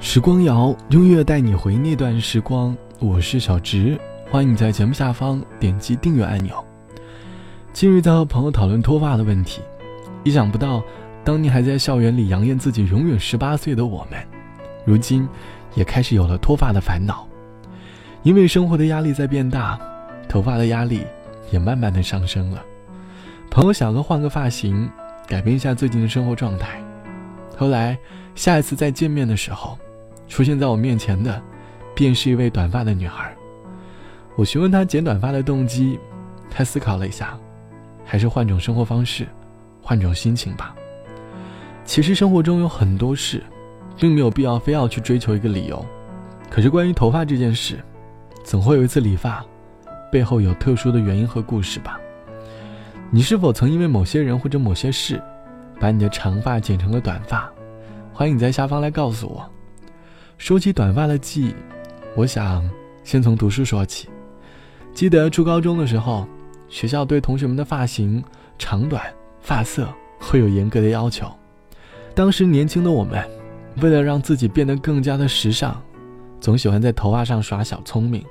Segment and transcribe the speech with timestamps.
[0.00, 2.74] 时光谣，音乐带你回那段时光。
[3.00, 3.98] 我是小直，
[4.30, 6.64] 欢迎你在节目下方点击订阅按钮。
[7.72, 9.60] 近日在和朋友讨论脱发的问题，
[10.22, 10.80] 意想不到，
[11.24, 14.24] 当年还在校园里扬言自己永远十八岁的我们，
[14.84, 15.28] 如今
[15.74, 17.26] 也开始有了脱发的烦恼。
[18.22, 19.76] 因为生活的压力在变大，
[20.28, 21.04] 头发的压力
[21.50, 22.62] 也慢慢的上升了。
[23.50, 24.88] 朋友想个换个发型，
[25.26, 26.80] 改变一下最近的生活状态。
[27.56, 27.98] 后来
[28.36, 29.76] 下一次再见面的时候。
[30.28, 31.42] 出现在我面前的，
[31.94, 33.34] 便是一位短发的女孩。
[34.36, 35.98] 我询问她剪短发的动机，
[36.50, 37.36] 她思考了一下，
[38.04, 39.26] 还是换种生活方式，
[39.82, 40.74] 换种心情吧。
[41.84, 43.42] 其实生活中有很多事，
[43.96, 45.84] 并没有必要非要去追求一个理由。
[46.50, 47.78] 可是关于头发这件事，
[48.44, 49.44] 总会有一次理发，
[50.12, 51.98] 背后有特殊的原因和故事吧。
[53.10, 55.20] 你是否曾因为某些人或者某些事，
[55.80, 57.50] 把你的长发剪成了短发？
[58.12, 59.50] 欢迎你在下方来告诉我。
[60.38, 61.54] 说起短发的记忆，
[62.14, 62.68] 我想
[63.02, 64.08] 先从读书说起。
[64.94, 66.26] 记得初高中的时候，
[66.68, 68.22] 学校对同学们的发型
[68.56, 69.02] 长短、
[69.40, 71.28] 发色会有严格的要求。
[72.14, 73.28] 当时年轻的我们，
[73.82, 75.76] 为了让自己变得更加的时尚，
[76.40, 78.24] 总喜欢在头发上耍小聪明，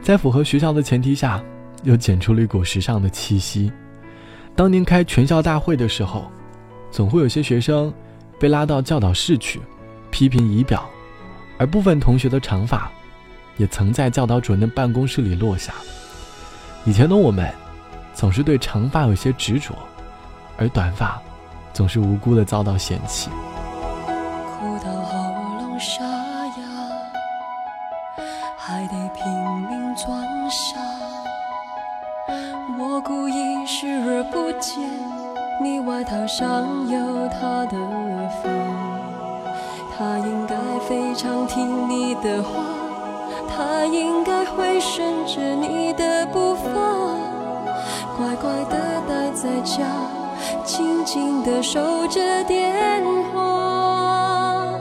[0.00, 1.42] 在符合学校的前提下，
[1.82, 3.72] 又剪出了一股时尚的气息。
[4.54, 6.30] 当年开全校大会的时候，
[6.92, 7.92] 总会有些学生
[8.38, 9.60] 被拉到教导室去，
[10.12, 10.88] 批评仪表。
[11.58, 12.90] 而部分同学的长发，
[13.56, 15.72] 也曾在教导主任的办公室里落下。
[16.84, 17.52] 以前的我们，
[18.12, 19.74] 总是对长发有些执着，
[20.56, 21.20] 而短发，
[21.72, 23.30] 总是无辜的遭到嫌弃。
[24.58, 25.18] 哭到喉
[25.60, 26.64] 咙沙哑，
[28.58, 29.26] 还得拼
[29.68, 30.80] 命装傻。
[32.78, 34.82] 我故意视而不见，
[35.62, 37.78] 你外套上有他的
[41.16, 42.50] 常听你的话，
[43.48, 46.70] 他应该会顺着你的步伐，
[48.16, 49.84] 乖乖的待在家，
[50.64, 53.02] 静静的守着电
[53.32, 54.72] 话。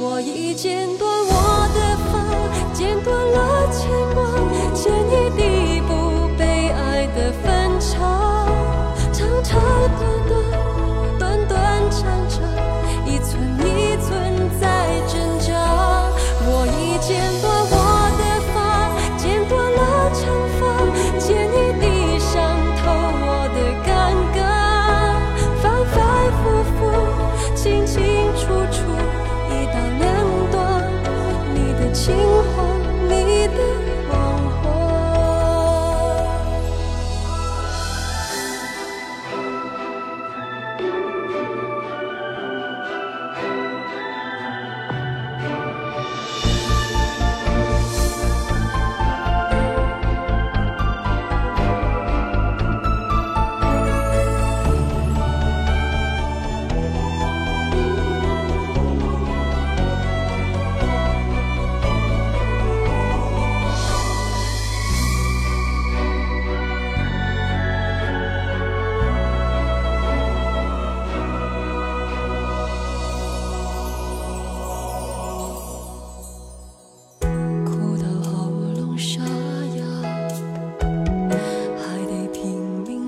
[0.00, 0.88] 我已剪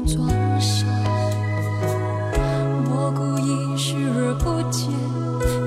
[0.06, 0.28] 装
[0.60, 0.86] 傻，
[2.90, 4.90] 我故意视而不见。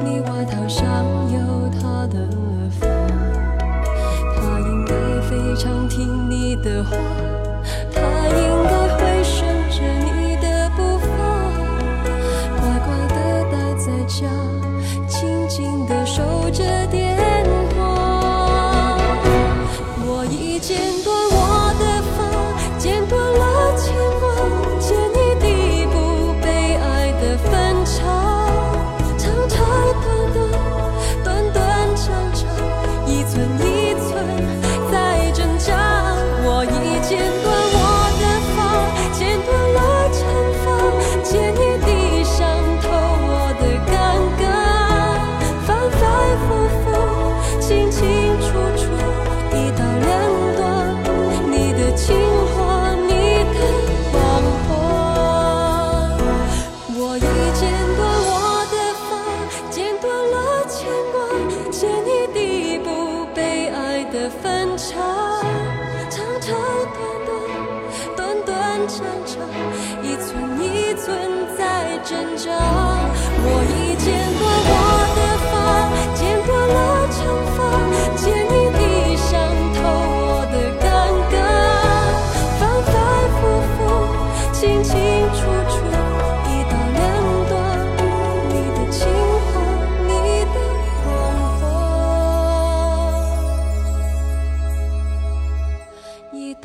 [0.05, 0.85] 你外套上
[1.31, 1.37] 有
[1.69, 2.27] 他的
[2.79, 2.87] 发，
[4.35, 4.93] 他应该
[5.27, 6.91] 非常听你的话，
[7.91, 7.99] 他
[8.29, 11.07] 应该会顺着你的步伐，
[12.59, 13.17] 乖乖的
[13.51, 14.27] 待在家，
[15.07, 16.21] 静静的守
[16.51, 17.17] 着电
[17.75, 17.77] 话。
[20.05, 21.16] 我已剪短。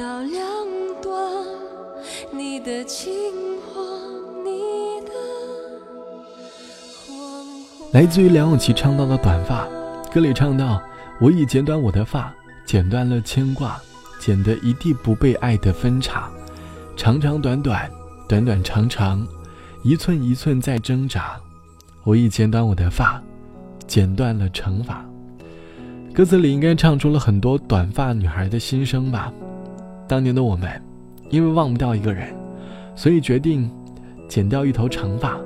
[0.03, 0.43] 到两
[1.01, 1.15] 端
[2.33, 3.13] 你的情
[7.93, 9.65] 来自于梁咏琪唱到的短发
[10.13, 10.83] 歌里唱到
[11.21, 12.35] 我已剪短我的发
[12.67, 13.81] 剪断了牵挂
[14.19, 16.29] 剪得一地不被爱的分叉
[16.97, 17.89] 长长短短
[18.29, 19.25] 短短长长
[19.85, 21.39] 一寸一寸在挣扎
[22.03, 23.23] 我已剪短我的发
[23.87, 25.05] 剪断了惩罚。
[26.13, 29.33] 歌词里应该唱出了很多短发女孩的心声吧。
[30.12, 30.69] 当年的我们，
[31.31, 32.29] 因为忘不掉一个人，
[32.94, 33.70] 所以决定
[34.29, 35.41] 剪掉一头长发。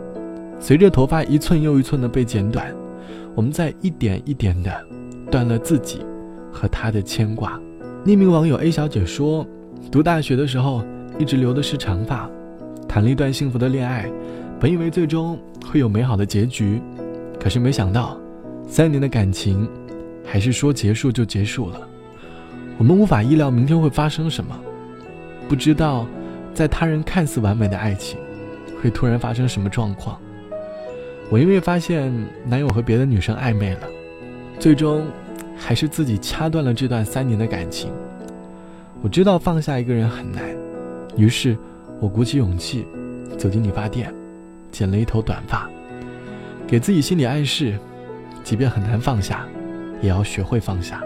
[0.58, 2.74] 随着头发一寸又一寸的被剪短，
[3.36, 4.72] 我们在一点一点的
[5.30, 6.04] 断了自己
[6.52, 7.60] 和他的牵挂。
[8.04, 9.46] 匿名网友 A 小姐说
[9.88, 10.82] ：“读大学的时候
[11.16, 12.28] 一直留的是长发，
[12.88, 14.10] 谈了一段幸福的恋爱，
[14.58, 16.82] 本以为最终会有美好的结局，
[17.38, 18.18] 可是没想到，
[18.66, 19.64] 三年的感情。”
[20.26, 21.88] 还是说结束就结束了？
[22.78, 24.58] 我们无法意料明天会发生什么，
[25.48, 26.06] 不知道
[26.52, 28.18] 在他人看似完美的爱情，
[28.82, 30.18] 会突然发生什么状况。
[31.30, 32.12] 我因为发现
[32.44, 33.80] 男友和别的女生暧昧了，
[34.58, 35.06] 最终
[35.56, 37.90] 还是自己掐断了这段三年的感情。
[39.02, 40.42] 我知道放下一个人很难，
[41.16, 41.56] 于是
[42.00, 42.86] 我鼓起勇气
[43.38, 44.12] 走进理发店，
[44.70, 45.68] 剪了一头短发，
[46.66, 47.78] 给自己心理暗示：
[48.44, 49.46] 即便很难放下。
[50.02, 51.02] 也要学会放下。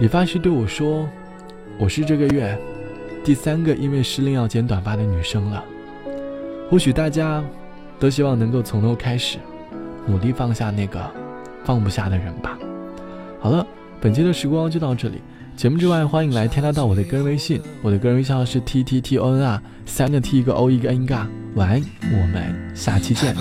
[0.00, 1.08] 理发师对我说
[1.78, 2.58] ：“我是这个月
[3.24, 5.62] 第三个因为失恋要剪短发的女生了。
[6.68, 7.42] 或许大家
[8.00, 9.38] 都希望能够从头开始，
[10.06, 11.00] 努力放下那个
[11.64, 12.58] 放不下的人吧。”
[13.38, 13.64] 好了，
[14.00, 15.22] 本期的时光就到这里。
[15.54, 21.28] 节目之外，欢迎来添加到我的个人微信，我的个人微信号是 t t t o n r 三个 t 一个 o 一个 n 嘎。
[21.54, 23.36] 晚安，我们下期见。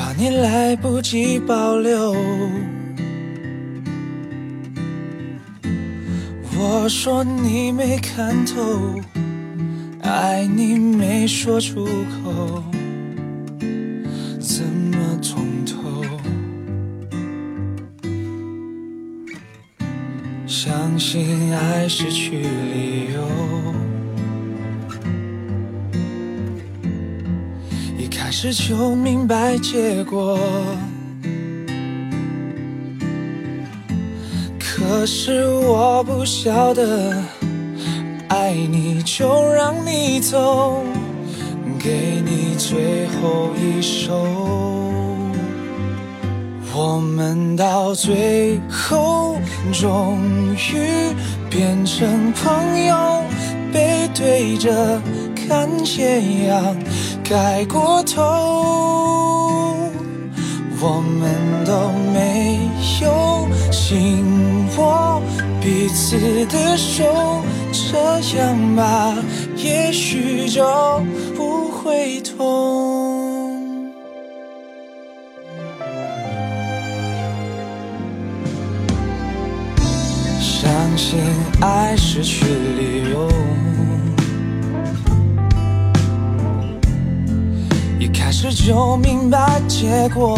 [6.63, 8.61] 我说你没看透，
[10.03, 12.63] 爱你没说出口，
[14.39, 16.03] 怎么通透？
[20.45, 23.27] 相信爱失去理由，
[27.97, 30.37] 一开始就明白结果。
[34.93, 37.15] 可是我不晓得，
[38.27, 40.83] 爱你就让你走，
[41.79, 44.13] 给你最后一首。
[46.75, 49.37] 我们到最后
[49.71, 50.19] 终
[50.55, 51.15] 于
[51.49, 53.23] 变成朋友，
[53.71, 55.01] 背对着
[55.33, 56.75] 看斜阳
[57.23, 58.21] 盖过头，
[60.81, 62.59] 我们都没
[63.01, 64.30] 有心。
[64.81, 65.21] 握
[65.61, 66.17] 彼此
[66.47, 67.03] 的手，
[67.71, 69.15] 这样吧，
[69.55, 70.63] 也许就
[71.37, 73.61] 不会痛。
[80.41, 81.19] 相信
[81.61, 83.29] 爱失去理由，
[87.99, 90.37] 一开始就明白结果。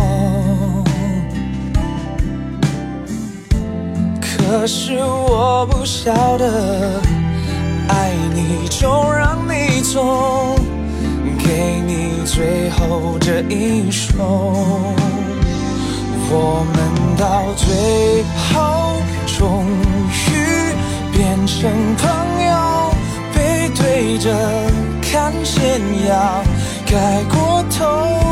[4.55, 7.01] 可是我不晓得，
[7.89, 10.55] 爱你就让你走，
[11.39, 14.13] 给你最后这一首。
[16.29, 16.77] 我们
[17.17, 19.65] 到最后终
[20.11, 20.31] 于
[21.11, 22.93] 变成朋友，
[23.33, 24.31] 背对着
[25.01, 26.43] 看斜阳
[26.85, 28.22] 盖过头。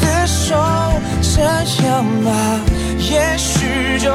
[0.00, 0.56] 的手，
[1.22, 1.42] 这
[1.84, 2.30] 样吧，
[2.98, 4.10] 也许就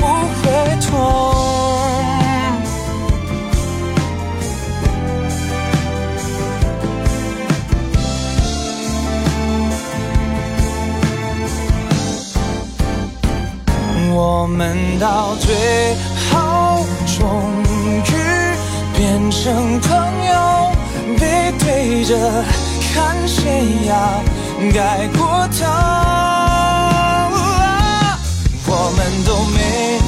[0.00, 0.42] 不会
[0.80, 0.90] 痛。
[14.14, 15.96] 我们到最
[16.30, 17.18] 后终
[18.04, 18.12] 于
[18.96, 19.88] 变成朋
[20.26, 20.32] 友，
[21.18, 22.44] 背对着
[22.92, 23.48] 看斜
[23.86, 24.41] 阳。
[24.70, 25.66] 盖过头，
[28.66, 30.01] 我们都没